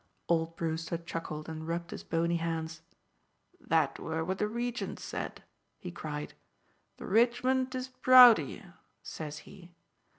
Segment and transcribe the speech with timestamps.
[0.27, 2.81] Old Brewster chuckled and rubbed his bony hands.
[3.59, 5.43] "That were what the Regent said,"
[5.77, 6.33] he cried.
[6.97, 8.63] "'The ridgment is proud of ye,'
[9.03, 9.75] says he.